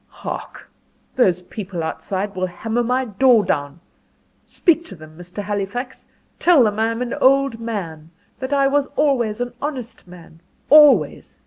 [0.07, 0.67] "Hark!
[1.15, 3.81] those people outside will hammer my door down!
[4.47, 5.43] Speak to them, Mr.
[5.43, 6.07] Halifax
[6.39, 8.09] tell them I'm an old man
[8.39, 10.39] that I was always an honest man
[10.71, 11.37] always.